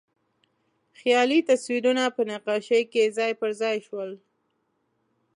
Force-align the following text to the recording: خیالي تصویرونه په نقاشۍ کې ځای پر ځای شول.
خیالي 0.99 1.39
تصویرونه 1.49 2.03
په 2.15 2.21
نقاشۍ 2.31 2.81
کې 2.91 3.13
ځای 3.17 3.31
پر 3.39 3.51
ځای 3.61 3.77
شول. 3.87 4.11